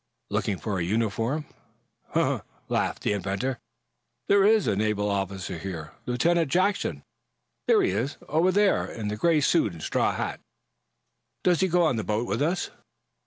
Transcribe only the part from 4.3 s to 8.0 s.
is a naval officer here Lieutenant Jackson. There he